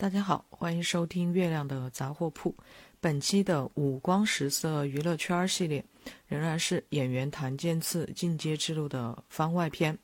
[0.00, 2.54] 大家好，欢迎收听月亮的杂货铺。
[3.02, 5.84] 本期的五光十色娱乐圈系列，
[6.26, 9.98] 仍然是演员谭健次进阶之路的番外篇。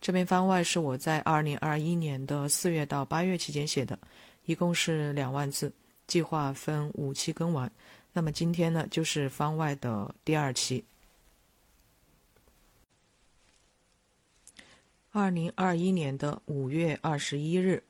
[0.00, 3.98] 这篇番外是我在二零二一年的四月到八月期间写的，
[4.44, 5.72] 一共是两万字，
[6.06, 7.68] 计划分五期更完。
[8.12, 10.84] 那么今天呢，就是番外的第二期。
[15.10, 17.82] 二零二一年的五月二十一日。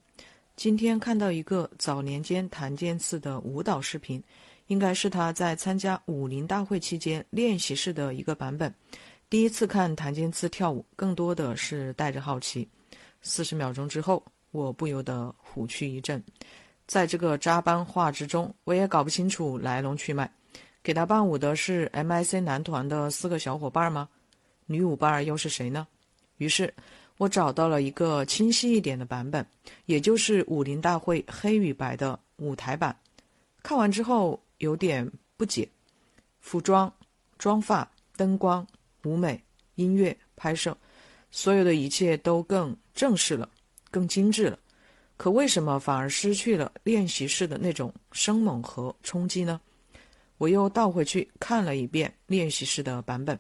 [0.63, 4.23] 今天看到一个早年间谭健次的舞蹈视频，
[4.69, 8.73] 应该是他在参加武林大会期间练习室的一个版本。
[9.29, 12.69] 第一次看谭健次跳舞，更多的是带着好奇。
[13.23, 16.23] 四十秒钟之后，我不由得虎躯一震。
[16.87, 20.33] 在这个扎班画之中，我也搞不清楚来龙去脉。
[20.81, 24.09] 给他伴舞的是 M.I.C 男团的四个小伙伴吗？
[24.67, 25.89] 女舞伴又是谁呢？
[26.37, 26.73] 于是。
[27.19, 29.47] 我找到了一个清晰一点的版本，
[29.87, 32.97] 也就是武林大会黑与白的舞台版。
[33.63, 35.69] 看完之后有点不解：
[36.41, 36.93] 服装、
[37.39, 38.67] 妆发、灯光、
[39.05, 39.41] 舞美、
[39.77, 40.77] 音乐、拍摄，
[41.31, 43.49] 所有的一切都更正式了，
[43.91, 44.59] 更精致了。
[45.17, 49.61] 可为什么反而失去了练习室的那种生猛和冲击呢？
[50.39, 53.39] 我又倒回去看了一遍练习室的版本，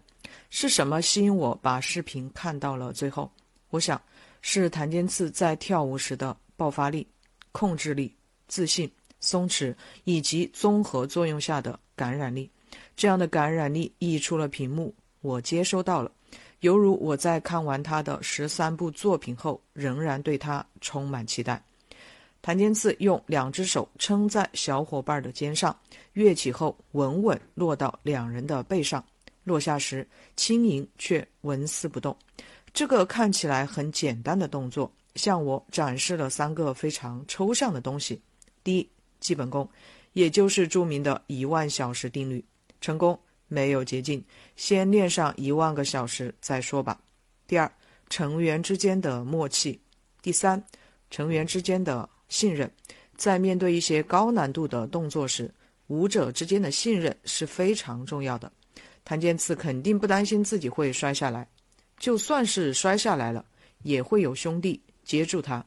[0.50, 3.28] 是什么吸引我把视频看到了最后？
[3.72, 3.98] 我想，
[4.42, 7.06] 是谭健次在跳舞时的爆发力、
[7.52, 8.14] 控制力、
[8.46, 12.50] 自信、松弛以及综合作用下的感染力。
[12.94, 16.12] 这样的感染力溢出了屏幕，我接收到了，
[16.60, 21.64] 犹如我在看完他的十三部作品后，仍然对他充满期待。
[22.42, 25.74] 谭健次用两只手撑在小伙伴的肩上，
[26.12, 29.02] 跃起后稳稳落到两人的背上，
[29.44, 30.06] 落下时
[30.36, 32.14] 轻盈却纹丝不动。
[32.72, 38.20] 这个看起来很简单的动作，向我展示了三个非常抽象的东西：
[38.64, 38.88] 第一，
[39.20, 39.68] 基本功，
[40.14, 42.42] 也就是著名的一万小时定律，
[42.80, 44.24] 成功没有捷径，
[44.56, 46.98] 先练上一万个小时再说吧；
[47.46, 47.70] 第二，
[48.08, 49.78] 成员之间的默契；
[50.22, 50.62] 第三，
[51.10, 52.70] 成员之间的信任。
[53.14, 55.52] 在面对一些高难度的动作时，
[55.88, 58.50] 舞者之间的信任是非常重要的。
[59.04, 61.46] 谭健次肯定不担心自己会摔下来。
[62.02, 63.44] 就算是摔下来了，
[63.84, 65.64] 也会有兄弟接住他。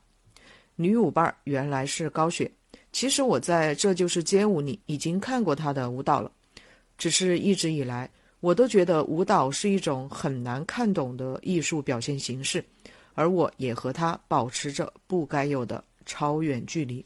[0.75, 2.51] 女舞伴原来是高雪，
[2.91, 6.29] 其实我在这就是街舞里已经看过她的舞蹈了，
[6.97, 12.61] 只是一直以来我都觉得舞蹈是一种很难看懂的艺术表现形式，
[13.13, 17.05] 而我也和她保持着不该有的超远距离。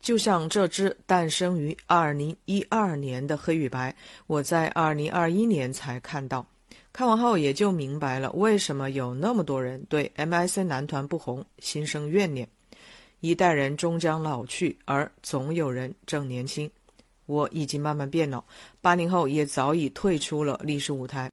[0.00, 3.94] 就像这支诞生于二零一二年的黑与白，
[4.26, 6.44] 我在二零二一年才看到。
[6.96, 12.48] 看完后也就明白了，为什么有那么多人对 M.I.C 男团不红心生怨念。
[13.20, 16.70] 一代人终将老去，而总有人正年轻。
[17.26, 18.42] 我已经慢慢变老，
[18.80, 21.30] 八零后也早已退出了历史舞台。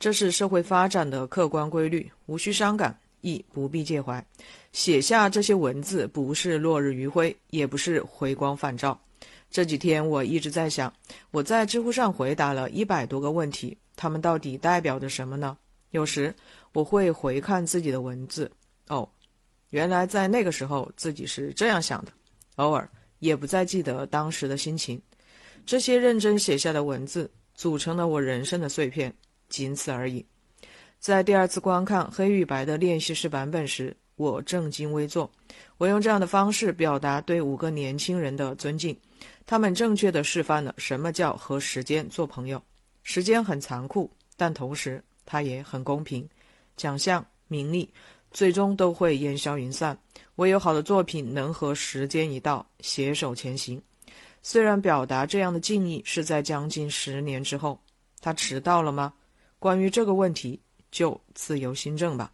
[0.00, 4.26] 这是社会发展的客观规律，无需伤感，亦不必介怀。
[4.72, 9.00] 写下这些文字，不是落日余晖，也不是回光返照。
[9.48, 10.92] 这几天我一直在想，
[11.30, 13.78] 我在知乎上回答了一百多个问题。
[13.98, 15.58] 他们到底代表着什么呢？
[15.90, 16.32] 有时
[16.72, 18.48] 我会回看自己的文字，
[18.86, 19.08] 哦，
[19.70, 22.12] 原来在那个时候自己是这样想的。
[22.56, 22.88] 偶尔
[23.18, 25.00] 也不再记得当时的心情。
[25.66, 29.12] 这些认真写下的文字组成了我人生的碎片，
[29.48, 30.24] 仅此而已。
[31.00, 35.28] 在第二次观看黑与白的练习室版本时，我正襟危坐。
[35.76, 38.96] 我用这样的方式表达对五个年轻人的尊敬，
[39.44, 42.62] 他们正确的示范了什么叫和时间做朋友。
[43.02, 46.28] 时间很残酷，但同时它也很公平。
[46.76, 47.92] 奖项、名利，
[48.30, 49.98] 最终都会烟消云散。
[50.36, 53.82] 唯有好的作品能和时间一道携手前行。
[54.42, 57.80] 虽然表达这样的敬意是在将近十年之后，
[58.20, 59.12] 他迟到了吗？
[59.58, 60.60] 关于这个问题，
[60.92, 62.32] 就自由新政吧。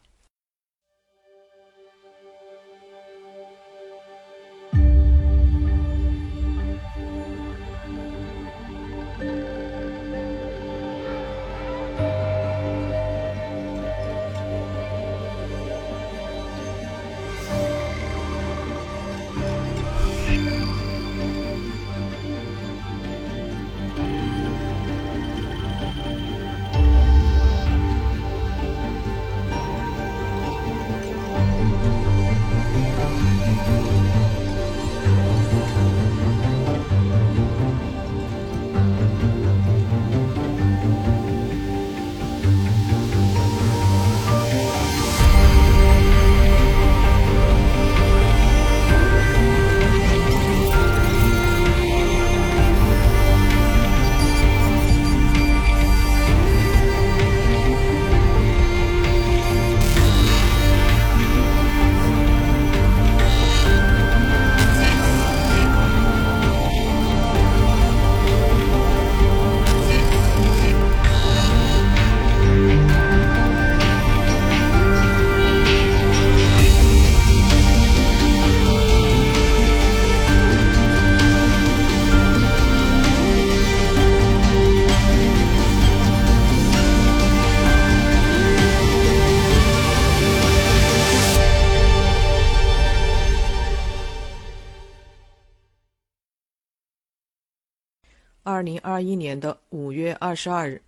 [98.55, 100.81] 二零二一年的五月二十二日，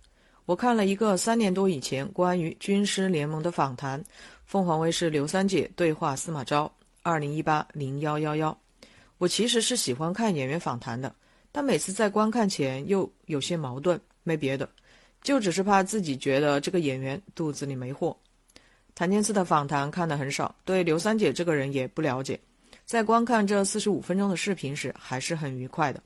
[0.45, 4.01] 我看了一个三年多以前关于军师联盟的访谈，
[4.45, 6.71] 凤凰卫视刘三姐对话司马昭，
[7.01, 8.57] 二零一八零幺幺幺。
[9.17, 11.13] 我其实是喜欢看演员访谈的，
[11.51, 14.69] 但每次在观看前又有些矛盾，没别的，
[15.21, 18.15] 就只是怕自己觉得这个演员肚子里没货。
[18.95, 22.39] 谭健次的访谈看得很少，对刘三姐这个人也不了解，
[22.85, 26.01] 在观看这四十五分钟的视频时，还是很愉快的。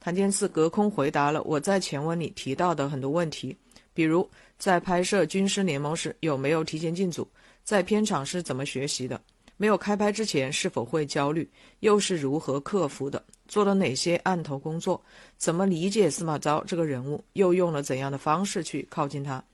[0.00, 3.54] 谭健次隔空回答了我在前文里提到的很多问题，
[3.92, 4.26] 比如
[4.58, 7.28] 在拍摄《军师联盟》时有没有提前进组，
[7.64, 9.20] 在片场是怎么学习的，
[9.58, 11.46] 没有开拍之前是否会焦虑，
[11.80, 14.98] 又是如何克服的，做了哪些案头工作，
[15.36, 19.44] 怎么理解司马昭这个人物，又用了怎样的方式去靠近他。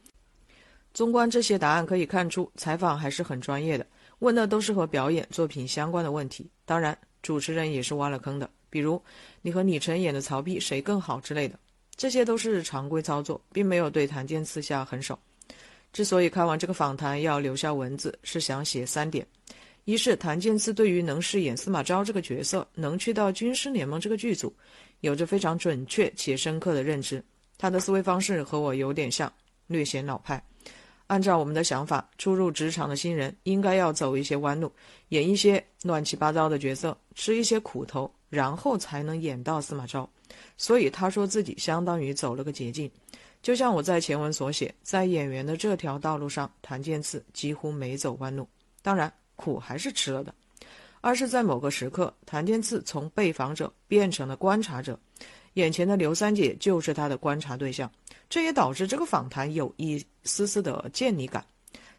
[0.94, 3.84] 纵观这些答案，可以看出采访还是很专业的，
[4.20, 8.48] 问的都是和表演作品相关的问题，当然主持人也是挖了坑的。
[8.76, 9.02] 比如，
[9.40, 11.58] 你和李晨演的曹丕谁更好之类的，
[11.96, 15.18] 这些都是常规操作，并没有对谭健次下狠手。
[15.94, 19.26] 之所以看完这个访谈要留下文字，是想写三点：
[19.86, 24.54] 一是谭健次对于能饰演司马昭这个角色，能去到军师联盟这个剧组，
[25.00, 27.24] 有着非常准确且深刻的认知。
[27.56, 29.32] 他的思维方式和我有点像，
[29.68, 30.44] 略显老派。
[31.06, 34.72] 按照我们的想法，初入职场的新人应该要走一些弯路，
[35.10, 40.08] 演一些乱七八糟的角色，吃一些苦头，然后才能演到司马昭。
[40.56, 42.90] 所以他说自己相当于走了个捷径。
[43.42, 48.48] 就像我在前文所写，在演员的这条道路上，谭健次几乎没走弯路，
[48.82, 50.34] 当然苦还是吃了的。
[51.00, 54.98] 二是，在某个时刻，谭健次从被访者变成了观察者，
[55.52, 57.88] 眼前的刘三姐就是他的观察对象。
[58.28, 61.44] 这也导致这个访谈有一丝丝的见离感。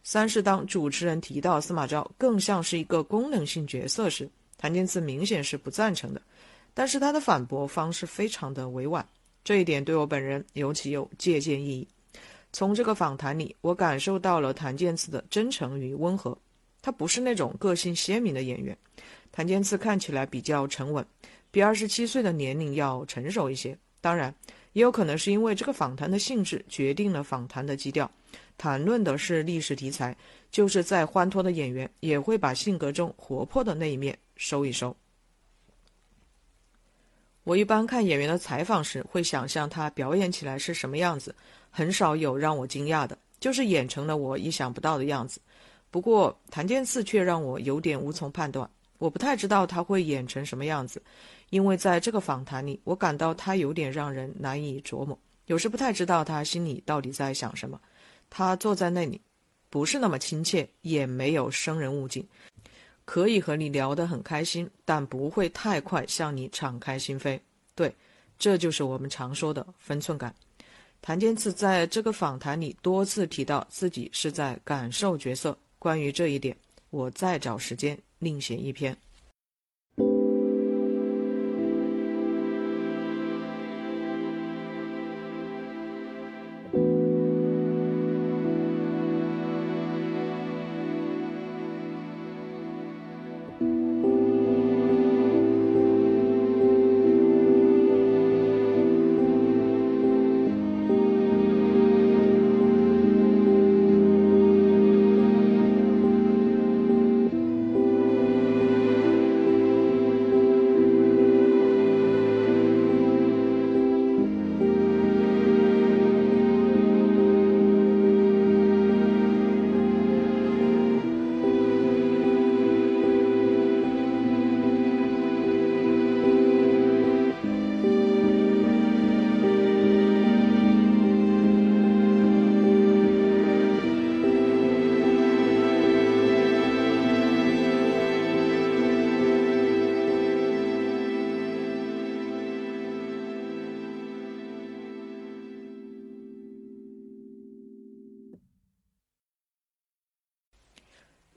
[0.03, 6.21] 三是当主持人提到司马昭更像是一个功能性角色时，谭健次明显是不赞成的，
[6.73, 9.05] 但是他的反驳方式非常的委婉，
[9.43, 11.87] 这一点对我本人尤其有借鉴意义。
[12.53, 16.37] 从这个访谈里，我感受到了谭健次的真诚与温和。
[16.81, 18.77] 他不是那种个性鲜明的演员，
[19.31, 21.05] 谭健次看起来比较沉稳，
[21.51, 23.77] 比二十七岁的年龄要成熟一些。
[23.99, 24.33] 当然。
[24.77, 28.09] 也有可能是因为这个访谈的性质决定了访谈的基调，
[28.59, 30.15] 谈论的是历史题材，
[30.51, 34.95] 就是在欢脱的演员也会把性格中活泼的那一面收一收。
[37.43, 41.35] 我一般看演员的采访时，会想象他表演起来是什么样子，
[41.71, 45.41] 很少有让我惊讶的，就是演成了我意想不到的样子。
[45.89, 51.01] 不过谭健次却让我有点无从判断，我不太知道他会演成什么样子。
[51.49, 57.79] 因为在这个访谈里，我感到他有点让人难以琢磨，有时不太知道他心里到底在想什么。
[58.29, 59.21] 他坐在那里，
[59.69, 62.27] 不是那么亲切，也没有生人勿近，
[63.05, 67.39] 可以和你聊得很开心，但不会太快向你敞开心扉。
[67.75, 67.95] 对，
[68.37, 70.35] 这就是我们常说的分寸感。
[71.01, 76.57] 谭健次在这个访谈里多次提到自己是在感受角色，关于这一点，
[76.89, 78.97] 我再找时间另写一篇。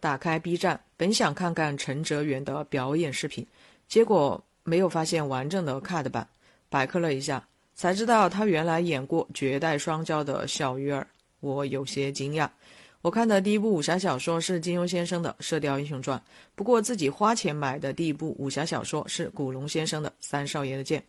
[0.00, 3.46] 打开 B 站，本想看看陈哲远的表演视频，
[3.86, 6.26] 结果没有发现完整的 cut 版。
[6.68, 11.06] 百科了一下，才知道他原来演过《绝代双骄》的小鱼儿，
[11.40, 12.48] 我有些惊讶。
[13.02, 16.18] 我看的第一部武侠小说是金庸先生的《射雕英雄传》，
[16.54, 21.00] 不过自己花钱买的第一部武侠小说是古龙先生的《三少爷的剑》。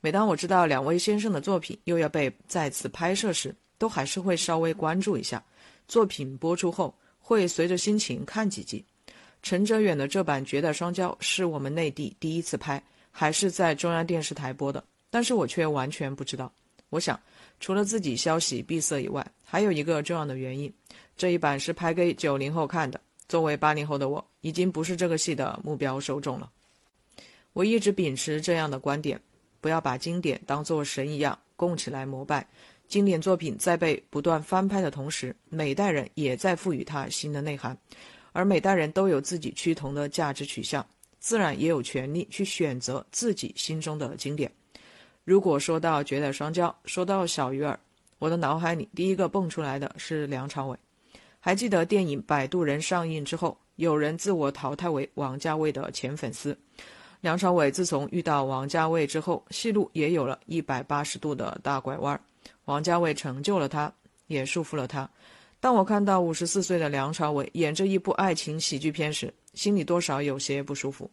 [0.00, 5.42] 每当我知道两位先生的作品又要被再次拍摄时，都还是会稍微关注一下。
[5.86, 6.94] 作品播出后。
[7.26, 8.84] 会随着心情看几集。
[9.42, 14.84] 陈哲远的这版《绝代双骄》是我们内地第一次拍，还是在中央电视台播的。
[15.08, 16.52] 但是我却完全不知道。
[16.90, 17.18] 我想，
[17.58, 20.70] 除了自己消息闭塞以外，还有一个重要的原因：
[21.16, 23.00] 这一版是拍给九零后看的。
[23.26, 26.50] 作为八零后的我，已经不是这个戏的目标受众了。
[27.54, 29.18] 我一直秉持这样的观点：
[29.62, 32.46] 不要把经典当作神一样供起来膜拜。
[32.88, 37.76] 经典作品在被不断翻拍的同时，每代人也在赋予它新的内涵，
[38.32, 40.86] 而每代人都有自己趋同的价值取向，
[41.18, 44.50] 自然也有权利去选择自己心中的经典。
[45.24, 47.78] 如果说到《绝代双骄》，说到小鱼儿，
[48.18, 50.78] 我的脑海里第一个蹦出来的是梁朝伟。
[51.40, 56.56] 还记得电影《摆渡人》上映之后，有人自我淘汰为王家卫的前粉丝。
[57.20, 62.20] 梁朝伟自从遇到王家卫之后，戏路也有了一百八十度的大拐弯。
[62.66, 63.92] 王家卫成就了他，
[64.26, 65.08] 也束缚了他。
[65.60, 71.10] 当我看到五十四岁的梁朝伟演这一部爱情喜剧片时，心里多少有些不舒服。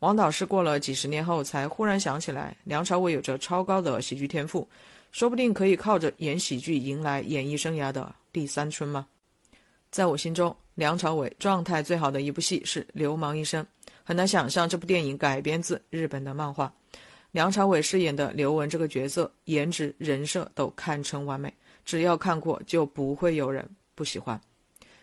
[0.00, 4.68] 王导是过了几十年后才忽然想起来，梁朝伟有着超高的喜剧天赋，
[5.12, 9.06] 说不定可以靠着演喜剧迎来演艺生涯的第三春吗？
[9.90, 13.64] 在我心中，梁朝伟状态最好的一部戏是《流氓医生》，
[14.04, 16.70] 很难想象这部电影改编自日本的漫画。
[17.36, 21.52] 梁朝伟饰演的刘文这个角色，颜值、人设都堪称完美，
[21.84, 24.40] 只要看过就不会有人不喜欢。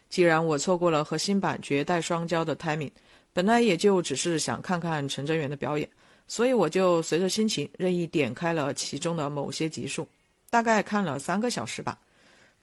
[0.10, 2.90] 既然我错过了和新版《绝代双骄》的 timing，
[3.34, 5.88] 本来也就只是想看看陈哲远的表演，
[6.28, 10.08] 所以我就随着心情任意点开了其中的某些集数，
[10.50, 12.00] 大概看了三个小时吧。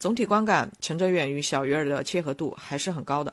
[0.01, 3.33] 总体观感，陈哲远与小鱼儿的契合度还是很高的。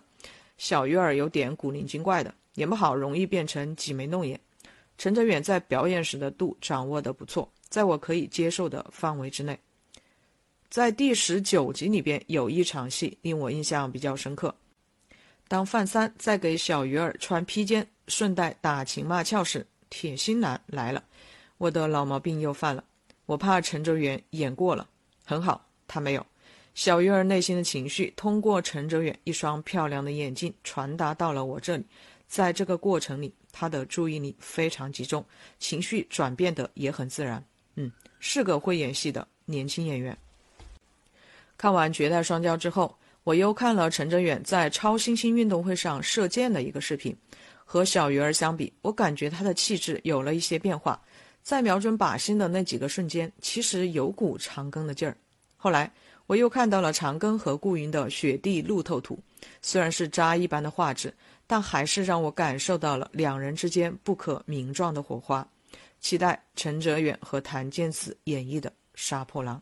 [0.60, 4.40] 小鱼儿有点古灵精怪的，演不好容易变成挤眉弄眼。
[4.98, 9.58] 陈哲远在表演时的度掌握的不错，在我可以接受的范围之内。
[10.70, 14.54] 在第十九集里边有一场戏令我印象比较深刻，
[15.48, 21.04] 当范三在给小鱼儿穿披肩，顺带打情骂俏时，铁心男来了，
[21.58, 22.84] 我的老毛病又犯了，
[23.26, 24.90] 我怕陈哲远演过了，
[25.24, 26.26] 很好，他没有。
[26.74, 31.84] 小鱼儿内心的情绪通过陈哲远一双漂亮的眼睛传达到了我这里，
[32.28, 35.26] 在这个过程里，他的注意力非常集中，
[35.60, 37.44] 情绪转变的也很自然。
[37.76, 40.16] 嗯，是个会演戏的年轻演员。
[41.58, 47.16] 看完《绝代双骄》之后，我又看了陈哲远在超新星运动会上射箭的一个视频。
[47.64, 51.02] 和小鱼儿相比，我感觉他的气质有了一些变化，
[51.44, 55.16] 在瞄准靶心的那几个瞬间，其实有股长庚的劲儿。
[55.56, 55.92] 后来。
[56.28, 59.18] 我又看到了长庚和顾云的雪地路透图，
[59.62, 61.14] 虽然是渣一般的画质，
[61.48, 65.48] 但还是让我感受到了两人之间不可名状的火花。
[66.00, 69.58] 期待陈哲远和谭健次演绎的《杀破狼》。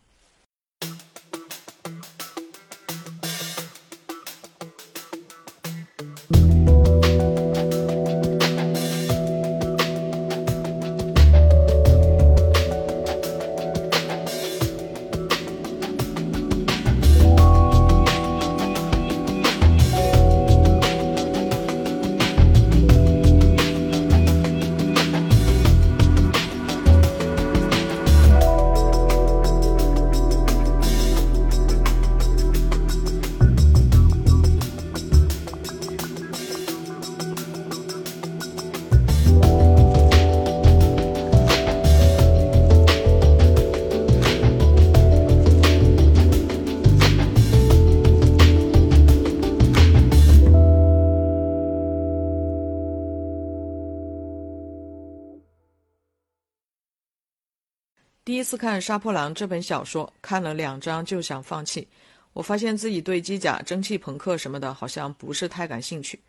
[58.46, 61.86] 次看《杀破狼》这本小说，看了两章就想放弃。
[62.32, 66.20] 我发现自己对机甲、蒸汽朋克什么的，好像不是太感兴趣。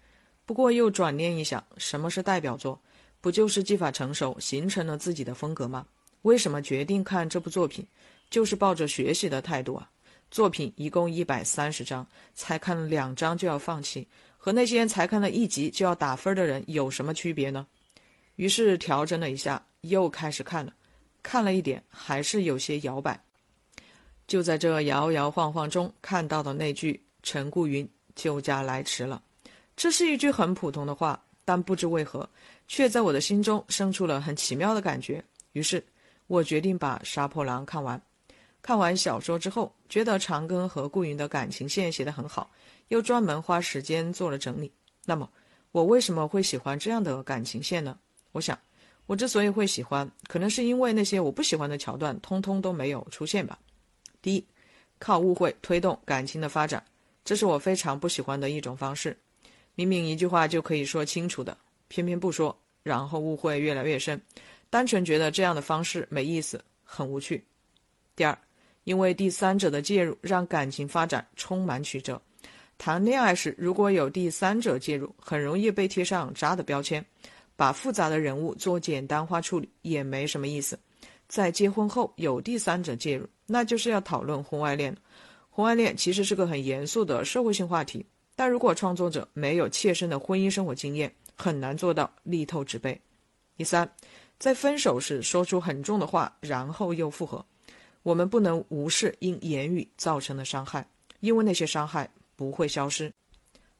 [0.46, 2.80] 不过又转念一想，什么是代表作？
[3.20, 5.84] 不就是技法成熟，形成了自己的风格吗？
[6.22, 7.86] 为什么决定看这部作品？
[8.30, 9.88] 就是抱着学习的态度啊！
[10.30, 14.06] 作品一共一百三十章，才看了两章就要放弃，
[14.36, 17.66] 和那些才看了一集就要打分的人有什么区别呢？
[18.36, 20.72] 于是调整了一下，又开始看了。
[21.26, 23.20] 看了一点，还是有些摇摆。
[24.28, 29.20] 就在这摇摇晃晃中，看到的那句“陈顾云救驾来迟了”，
[29.76, 32.28] 这是一句很普通的话，但不知为何，
[32.68, 35.22] 却在我的心中生出了很奇妙的感觉。
[35.50, 35.84] 于是，
[36.28, 38.00] 我决定把《杀破狼》看完。
[38.62, 42.48] 看完小说之后，觉得长庚和顾云的感情线写得很好，
[42.86, 44.70] 又专门花时间做了整理。
[45.04, 45.28] 那么，
[45.72, 47.98] 我为什么会喜欢这样的感情线呢？
[48.30, 48.56] 我想。
[49.06, 53.58] 我之所以会喜欢，可能是因为那些我不喜欢的桥段，通通都没有出现吧。
[54.20, 54.44] 第一，
[54.98, 56.84] 靠误会推动感情的发展，
[57.24, 59.16] 这是我非常不喜欢的一种方式。
[59.76, 64.20] 明明一句话就可以说清楚的，偏偏不说，然后误会越来越深。
[64.70, 67.44] 单纯觉得这样的方式没意思，很无趣。
[68.16, 68.36] 第二，
[68.82, 72.20] 因为第三者的介入，让感情发展充满曲折。
[72.78, 77.04] 谈恋爱时，如果有第三者介入，很容易被贴上渣的标签。
[77.56, 80.78] 把复杂的人物做简单化处理也没什么意思。
[81.26, 84.96] 在结婚后有第三者介入，那就是要讨论婚外恋。
[85.50, 88.04] 婚外恋其实是个很严肃的社会性话题，
[88.36, 93.00] 但如果创作者没有切身的婚姻生活经验，很难做到力透纸背。
[93.56, 93.90] 第三，
[94.38, 97.44] 在分手时说出很重的话，然后又复合，
[98.02, 100.86] 我们不能无视因言语造成的伤害，
[101.20, 103.10] 因为那些伤害不会消失。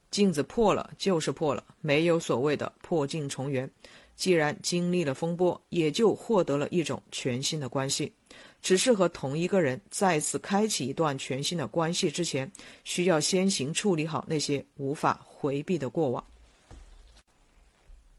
[0.09, 3.69] 镜子破了就是破了，没有所谓的破镜重圆。
[4.15, 8.11] 既然经历了风波，也就获得了一种全新的关系。
[8.59, 12.51] 只是和同一个人再次开启一段全新的关系之前，
[12.83, 16.23] 需要先行处理好那些无法回避的过往。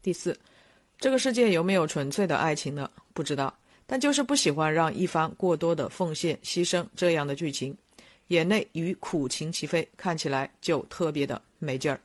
[0.01, 0.39] 第四，
[0.97, 2.89] 这个世界有没有纯粹的爱情呢？
[3.13, 3.53] 不知道，
[3.85, 7.75] 但就是不喜欢让一方过多的奉献牺牲这样的剧情。
[8.27, 11.99] 眼泪与苦情齐飞，看起来就特别的没劲儿。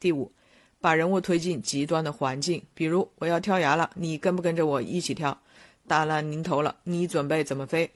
[0.00, 0.32] 第五，
[0.80, 5.38] 把人物推进极端的环境，比如我要跳崖了，你跟不跟着我一起跳？
[5.86, 7.90] 大难临头了，你准备怎么飞？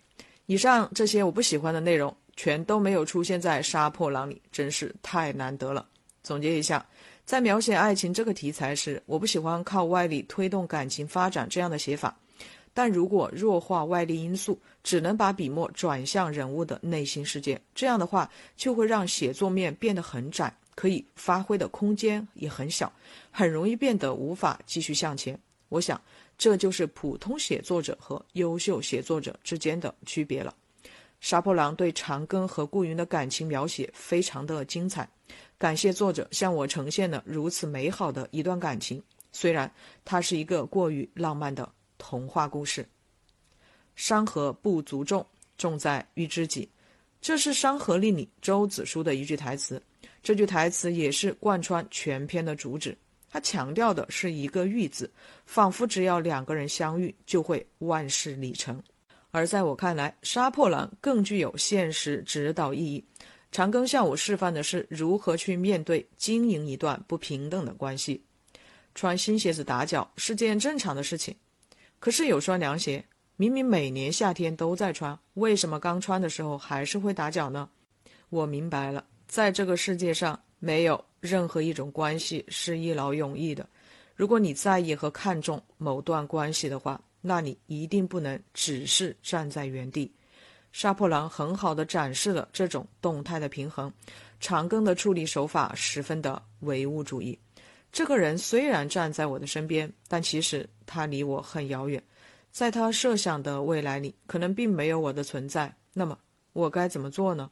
[0.47, 5.87] 以上这些我不喜欢的内容，全都没有出现在《杀破狼》里，真是太难得了。
[6.23, 6.85] 总结一下，
[7.25, 12.17] 在描写爱情这个题材时，我不喜欢靠外力推动感情发展这样的写法。
[12.73, 22.90] 但如果弱化外力因素，只能把笔墨转向人物的内心世界，这样的话就会让写作面变得很窄，可以发挥的空间也很小，
[23.31, 25.38] 很容易变得无法继续向前。
[25.69, 26.01] 我想，
[26.38, 30.55] 这就是普通写作者和优秀写作者之间的区别了。
[31.21, 35.07] 杀破狼对长庚和顾云的感情描写非常的精彩，
[35.59, 39.71] 感谢作者向我呈现了如此美好的一段感情，虽然
[40.03, 41.71] 它是一个过于浪漫的。
[41.99, 42.88] 童话故事，
[43.97, 45.27] 山河不足重，
[45.59, 46.66] 重在遇知己。
[47.21, 49.83] 这是《山河令》里周子舒的一句台词。
[50.23, 52.97] 这句台词也是贯穿全篇的主旨。
[53.29, 55.11] 他强调的是一个“遇”字，
[55.47, 58.83] 仿佛只要两个人相遇，就会万事理成。
[59.31, 63.05] 而在我看来，《杀破狼》更具有现实指导意义。
[63.53, 68.21] 长庚向我示范的是如何去面对、经营一段不平等的关系。
[68.95, 71.35] 穿新鞋子打脚是件正常的事情。
[72.01, 73.05] 可是有双凉鞋，
[73.37, 77.69] 明明每年夏天都在穿，为什么刚穿的时候还是会打脚呢？
[78.31, 83.64] 我明白了，在这个世界上，没有任何一种关系是一劳永逸的。
[84.16, 90.12] 如果你在意和看重某段关系的话，那你一定不能只是站在原地。
[90.73, 93.93] 杀破狼很好的展示了这种动态的平衡。
[94.40, 97.38] 长庚的处理手法十分的唯物主义。
[97.93, 102.03] 这个人虽然站在我的身边，但其实他离我很遥远，
[102.51, 105.73] 在他设想的未来里，可能并没有我的存在。
[105.93, 106.19] 那么
[106.53, 107.49] 我该怎么做呢？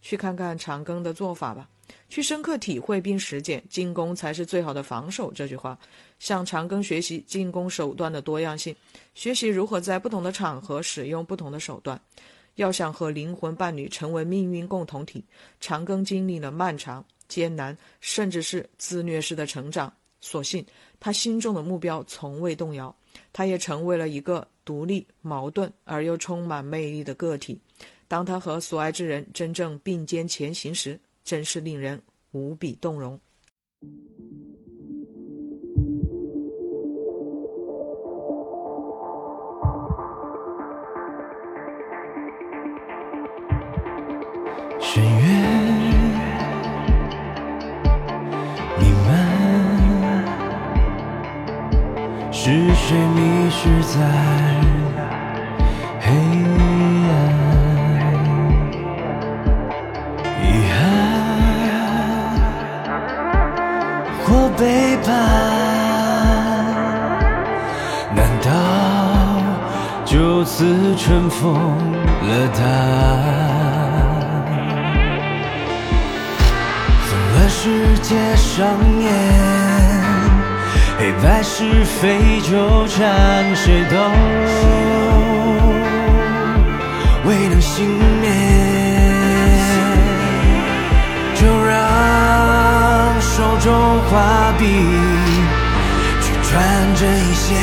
[0.00, 1.68] 去看看长庚的做法吧，
[2.08, 5.78] 去深刻体会并实践“进攻才是最好的防守”这句话，
[6.18, 8.74] 向长庚学习进攻手段的多样性，
[9.14, 12.00] 学习如何在不同的场合使用不同的手段。
[12.56, 15.24] 要想和灵魂伴侣成为命运共同体，
[15.60, 17.04] 长庚经历了漫长。
[17.28, 19.92] 艰难，甚至是自虐式的成长。
[20.20, 20.66] 所幸，
[20.98, 22.92] 他心中的目标从未动摇。
[23.32, 27.56] 他也成为了一个独立、矛盾而又充满魅力的个体。
[28.10, 33.16] 当他和所爱之人真正并肩前行时，真是令人无比动容。
[44.80, 45.70] 深渊。
[52.32, 54.69] 是谁迷失在
[64.60, 65.08] 背叛？
[68.14, 68.50] 难道
[70.04, 73.30] 就此尘封了答案？
[77.06, 78.68] 分了世界上
[79.00, 79.10] 演。
[80.98, 83.96] 黑白是非纠缠，谁都
[87.26, 87.88] 未能幸
[88.20, 88.30] 免。
[91.34, 91.74] 就让
[93.40, 93.72] 手中
[94.10, 94.66] 画笔
[96.20, 96.52] 去穿
[96.94, 97.56] 针引线，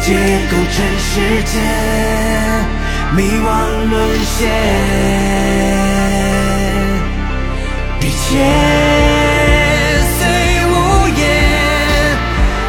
[0.00, 0.06] 解
[0.48, 1.52] 构尘世间，
[3.16, 3.46] 迷惘
[3.90, 3.92] 沦
[4.24, 4.48] 陷，
[8.00, 8.22] 一切。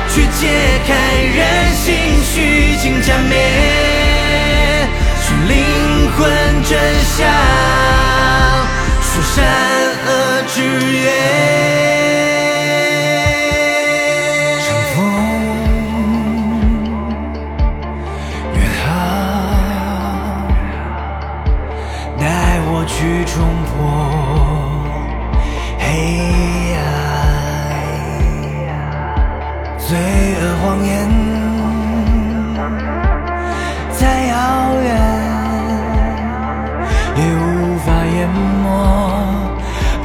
[0.09, 0.47] 去解
[0.87, 0.89] 开
[1.35, 1.45] 人
[1.75, 1.93] 性，
[2.23, 2.33] 虚
[2.77, 3.33] 情假面，
[5.21, 5.53] 寻灵
[6.17, 6.17] 魂
[6.63, 6.71] 真
[7.03, 7.27] 相，
[9.01, 9.45] 说善
[10.07, 10.09] 恶
[10.47, 10.55] 之
[10.89, 11.74] 约。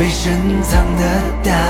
[0.01, 0.33] 最深
[0.63, 1.03] 藏的
[1.45, 1.61] 答案，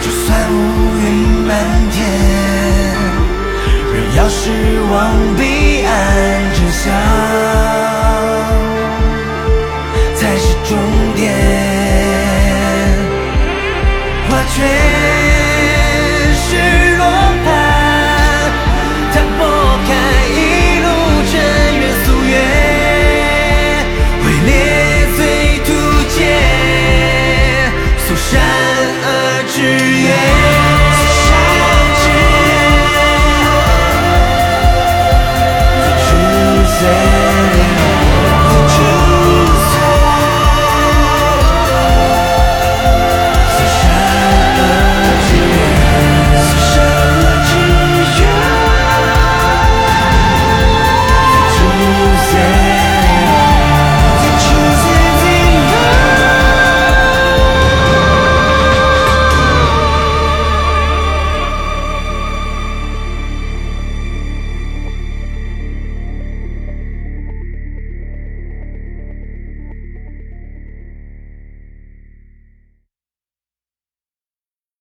[0.00, 0.54] 就算乌
[1.02, 1.04] 云
[1.44, 1.58] 满
[1.90, 2.06] 天，
[3.92, 4.38] 仍要失
[4.92, 4.94] 望，
[5.36, 5.42] 彼
[5.84, 5.90] 岸
[6.54, 6.84] 真相
[10.14, 10.78] 才是终
[11.16, 11.34] 点，
[14.30, 15.15] 花却。